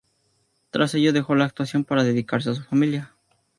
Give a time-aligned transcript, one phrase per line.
[0.71, 3.13] Tras ello, dejó la actuación para dedicarse a su familia.